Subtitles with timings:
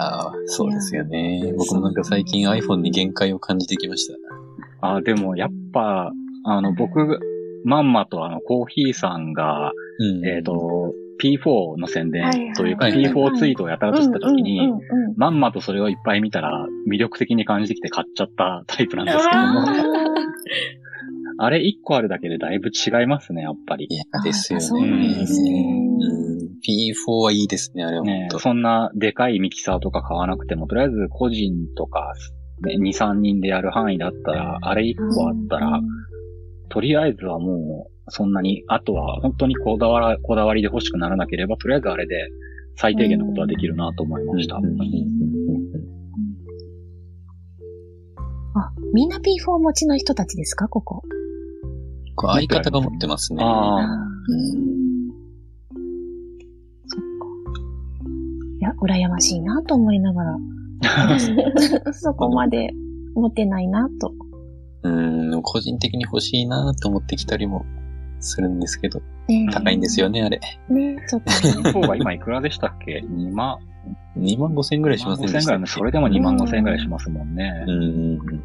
[0.00, 1.52] やー、そうですよね。
[1.56, 4.08] 僕もなんか最近 iPhone に限界を感じてきまし
[4.80, 4.94] た。
[4.94, 6.12] あ、でもやっぱ、
[6.44, 7.20] あの、僕、
[7.64, 10.26] まんまとあの、コーヒーさんが、うん。
[10.26, 14.72] えっ、と、P4 の宣伝というか、はいはい P4 ツイートをやたらとしたときに
[15.16, 19.66] まんまとそれをいっぱい見たら魅力的に感じてきて買っちゃったタイプなんですけども、
[21.38, 23.94] あ れ1個あるだけでだいぶ違いますね、やっぱりい。
[23.94, 25.89] や、ですよね。
[26.60, 27.20] そうなんですねうん。
[27.20, 28.38] P4 はいいですね、あれはね本当。
[28.38, 32.12] そんなでかいミキサーとか買わなくても、とりあえず個人とか、
[32.62, 35.80] ね、2、3人でやる範囲だったら、あれ1個あったら、
[36.68, 42.28] とりあえずはもう、そんなに、あとは本当にこだわら、こだわりで欲しくならなければ、とりあえずあれで
[42.76, 44.56] 最低限のことはできるなと思いました。
[44.56, 45.30] うんうんうん
[48.52, 51.02] あ、みんな P4 持ちの人たちですかここ。
[52.16, 53.44] これ相方が持ってますね。
[53.44, 53.86] ああ、
[58.80, 60.38] 羨ましいなと思いながら、
[61.92, 62.70] そこまで
[63.14, 64.12] 持ってないなと。
[64.82, 67.66] うん、個人的に欲しいなと思ってきたりも
[68.20, 70.40] するんですけど、ね高いんですよね、あれ。
[70.70, 71.30] ねちょっと
[71.62, 71.70] ね。
[71.72, 73.58] P4 が今いくらでしたっけ ?2 万
[74.18, 75.56] ？2万5千円ぐらいし2万5ませんでしたっけ？
[75.56, 77.64] 千円ぐらいそれでも2万5千円ぐらいしますもんね。
[77.66, 78.42] うんうんうん。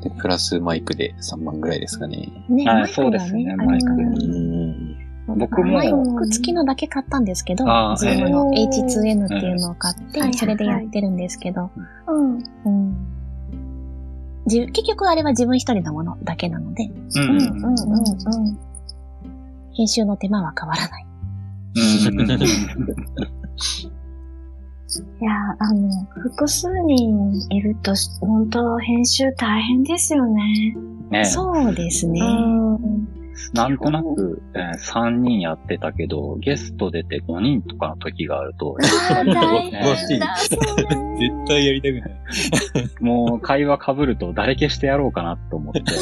[0.00, 2.28] で、プラスマイクで3万ぐらいですかね。
[2.48, 4.61] ね、あマイクがそうですねね、マイクうん。
[5.36, 5.72] 僕も。
[5.74, 7.64] マイク付きのだけ買ったんですけど、
[7.96, 8.68] Zoom のえー。
[8.68, 10.34] H2n っていうのを買って、うん。
[10.34, 11.70] それでやってるんですけど、
[12.06, 12.38] うん。
[12.64, 12.96] うん。
[14.46, 17.40] じ結局あれは自分一人のものだけなので、うんうん。
[17.40, 17.74] うん。
[18.48, 18.58] うん。
[19.74, 21.06] 編集の手間は変わらない。
[25.20, 30.42] いや、あの、複数人いると、本当編集大変ですよね。
[31.10, 32.20] ねそうですね。
[32.20, 33.21] うん。
[33.52, 38.76] なんとなく、えー3人やってたけど、ゲスト出て5人とかの時があると、
[39.96, 42.10] しい絶対やりたくない。
[43.00, 45.82] もう会話被ると誰消してやろうかなと思って。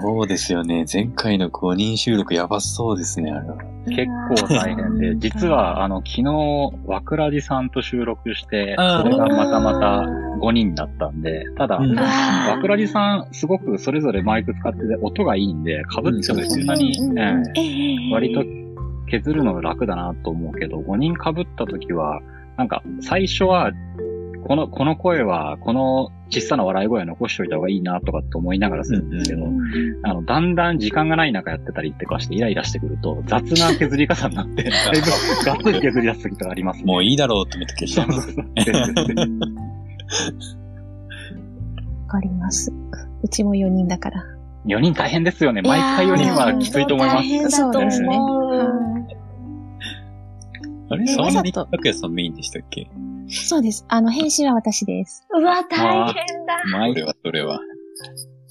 [0.00, 0.84] そうですよね。
[0.92, 3.56] 前回の5人収録やばそうですね、あれは。
[3.88, 10.02] 結構大変で、実はあの昨日、わくらじさんと収録して、それがまたまた
[10.38, 11.96] 5人だったんで、ただ、うん。
[11.96, 18.42] わくらじさん、すごくそれぞれマイク使ってて音がいいんで、被ってもそんなに、割と
[19.08, 22.20] 削るのが楽だなと思うけど、5人被った時は、
[22.56, 23.72] なんか最初は、
[24.48, 29.46] この、この声は、この小さな笑い声は残しておいた方がいいなとかって思いながらするんですけど、
[30.04, 34.72] あの、だんだん時間がない中やってたりってかしてイライラしてくると、雑な削り方になって、 だい
[35.02, 36.84] ぶがっつり削り出す時とかありますね。
[36.90, 38.38] もういいだろうって思って消しちゃいます。
[38.38, 38.44] わ
[42.06, 42.72] かります。
[43.22, 44.24] うちも4人だから。
[44.64, 45.60] 4人大変ですよね。
[45.60, 47.16] 毎回4人はきついと思います。
[47.18, 48.67] 大変だとそうですね思う。
[50.90, 52.88] あれえそんなにわざと拓也さんメインでしたっけ？
[53.28, 53.84] そうです。
[53.88, 55.26] あの、編集は私です。
[55.38, 56.54] うわ、大変だ。
[56.72, 57.60] 毎それは、それは。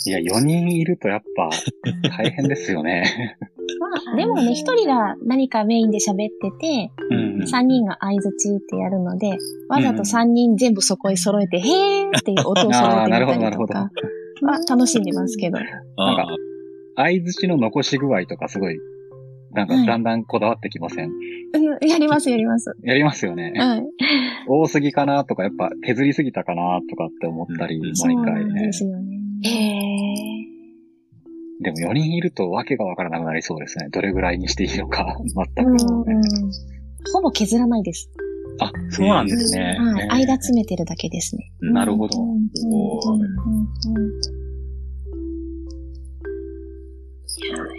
[0.05, 1.49] いや、4人いるとやっぱ
[2.17, 3.37] 大変ですよね。
[3.79, 7.47] まあ、でもね、一人が何かメインで喋ってて、うん。
[7.47, 9.37] 三人が相づちってやるので、
[9.69, 13.91] わざと三人全部そこへ揃えて、へーっていう音を揃えてみたあー なるほどなるほどりとか、
[14.43, 15.57] まあ、楽しんでますけど。
[15.57, 15.67] なん
[15.97, 16.35] あか
[16.97, 18.77] 相づちの残し具合とかすごい、
[19.53, 22.75] なんかはいだんだんこだわってきません、うんやります、やります。
[22.83, 23.53] やりますよね。
[23.55, 23.83] はい。
[24.47, 28.73] 多すぎかなとか、やっぱ削りすぎたかなとかって思ったり、毎回ねなんで。
[28.73, 29.17] すよね。
[29.45, 30.17] ええ
[31.59, 33.89] でも4人いるとわけがわからなくなりそうですね。
[33.89, 35.17] どれぐらいにしていいのか、
[35.55, 35.71] 全く。
[35.71, 35.77] うん
[37.13, 38.09] ほぼ削らないです。
[38.59, 39.77] あ、そうなんですね。
[39.79, 40.03] はい。
[40.03, 41.51] えー間詰めてるだけですね。
[41.61, 42.17] なるほど。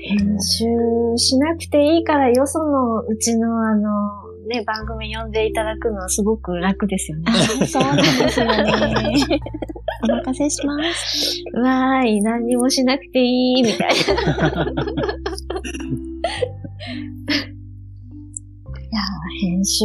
[0.09, 0.65] 編集
[1.19, 3.91] しなくていいからよそのうちのあの、
[4.49, 7.25] ね、番組呼んでいただくのはすごく楽ですよね。
[7.29, 7.33] あ
[7.67, 9.15] そうなんですよね。
[10.03, 11.43] お任せします。
[11.55, 13.95] わーい、何にもしなくていい、みたいな。
[18.91, 19.85] いやー、編集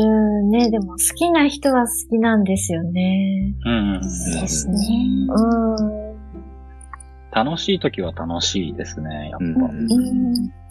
[0.50, 3.56] ね、でも好きな人は好きなんですよね。
[3.66, 4.02] うん。
[4.02, 4.78] ですね。
[5.30, 6.14] うん。
[7.32, 9.46] 楽しい時は楽しいですね、やっぱ。
[9.46, 10.63] うん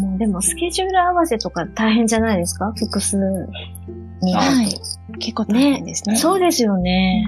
[0.00, 3.16] もうでもスケジュール合わせとか大変じゃないですか複数
[4.22, 4.34] に。
[4.34, 4.68] あはい。
[5.18, 6.16] 結構大変ですね。
[6.16, 7.26] そうですよね。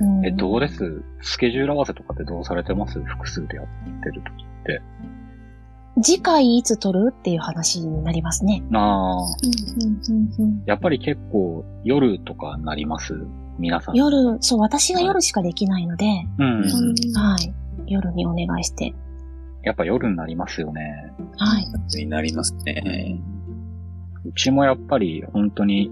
[0.00, 1.02] うんえ、どうです？
[1.20, 3.00] スケジュール合わせとかってどうされてます？
[3.00, 3.66] 複数でやっ
[4.02, 4.82] てる時って。
[6.02, 8.62] 次回いつ撮るっていう話になりますね。
[8.72, 9.26] ああ、
[10.64, 13.14] やっぱり結構夜とかなります？
[13.58, 13.94] 皆さん。
[13.94, 16.06] 夜、そう、私が夜しかできないので、
[16.38, 16.62] うん。
[16.62, 16.64] うん
[17.14, 17.52] はい。
[17.86, 18.94] 夜にお願いして。
[19.62, 21.12] やっぱ夜になりますよね。
[21.36, 21.66] はい。
[21.98, 23.18] になりますね。
[24.24, 25.90] うちもやっぱり本当に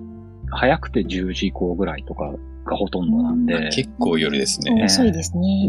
[0.50, 2.32] 早くて10時以降ぐらいとか
[2.64, 4.84] がほとんどなんで、結構夜ですね。
[4.84, 5.68] 遅いですね。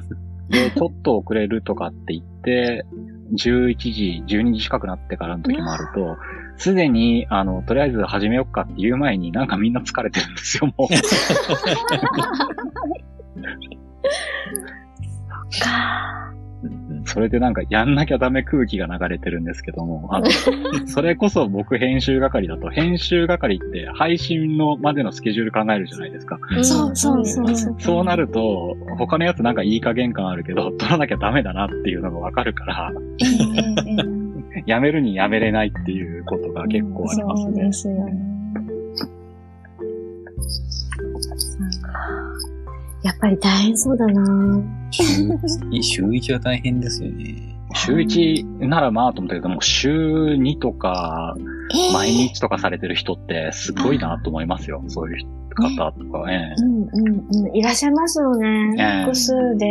[0.48, 2.86] で、ちょっと遅れるとかって言って、
[3.34, 6.16] 11時、12時近くなってからの時もあると、
[6.56, 10.88] すでに、あの、とりあえず始めよっかって言う前になんかみんな疲れてるんですよ、もう。
[17.08, 20.26] それでなんかやんなきゃダメ空気が流れてるんですけども、あの、
[20.86, 26.38] それこそ僕編集係だと、編集係って配信のまでのスケジュール考えるじゃないですか。
[26.50, 27.76] うんそうそうそうそう。
[27.78, 32.92] そうなると、他のやつなんかいい加減感あるけど、取らなきゃダメだなっていうのがわかるから、
[34.66, 37.72] やめるにやめれないっていうことが結構ありますねそうで。
[37.72, 38.27] すよね。
[43.08, 44.60] やっぱり大変そうだな
[44.90, 45.02] 週
[45.70, 47.56] 一週一は大変ですよね。
[47.74, 51.34] 週1ならまあと思ったけども、週2とか、
[51.74, 54.82] ええ毎日とかされてる人ってすごいなと思いますよ。
[54.88, 56.54] そういう方とかね。
[56.58, 57.56] うんうんうん。
[57.56, 58.74] いらっしゃいますよね。
[58.78, 59.66] ええ複数で。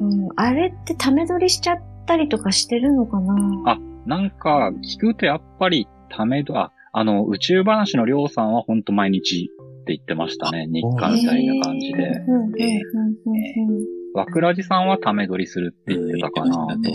[0.00, 3.72] うん、あれってため撮りしちゃったりとかしてるのかな？
[3.72, 9.50] あ、なんか聞くとやっぱりためど、あ、あの、宇宙話のりょうさんはほんと毎日
[9.82, 10.66] って言ってましたね。
[10.68, 12.04] 日課みたいな感じで。
[12.04, 16.90] うんうんうんうんうんわくらじさんはため撮りするって言ってたかなね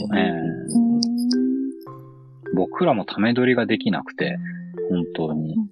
[0.69, 1.01] うん
[2.54, 4.38] 僕らもため撮りができなくて、
[4.89, 5.56] 本当に。
[5.56, 5.68] うん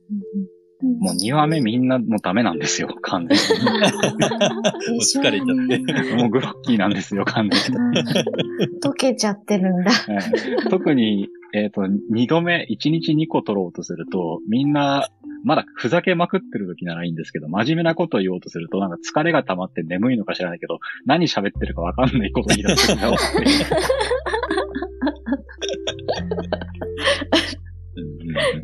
[1.00, 6.14] もう2話目みんなもうダメなんですよ、 完全もう疲れちゃって。
[6.14, 6.22] に。
[6.22, 7.60] もうグロッキーなんですよ、完全
[7.92, 8.04] に。
[8.84, 9.92] 溶けちゃってるんだ。
[10.10, 10.18] え
[10.68, 15.08] え特に、えっ、と、2度目、1日2個撮ろうとすると、みんな、
[15.46, 23.06] まだふざけまくってる時ならいいんですけど、真面目なことを言おうとすると、なんか疲れが溜まって眠いのか知らないけど、何喋ってるかわかんないこと言い出す んうん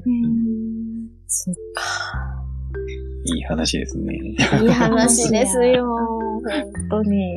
[0.06, 1.84] うんそっか。
[3.26, 4.16] いい話ですね。
[4.16, 4.34] い
[4.66, 5.86] い話ですよ。
[5.86, 6.42] 本
[6.90, 7.36] 当に。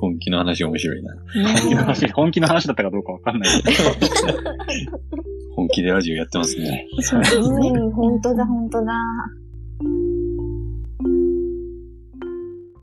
[0.00, 1.14] 本気の話面白いな。
[1.44, 3.76] 本気の話、本気の話だったかどうかわかんないけど。
[5.60, 6.86] 本気でラジオやってますね。
[7.00, 7.68] そうですね。
[7.68, 8.94] うん、本当だ、本当だ。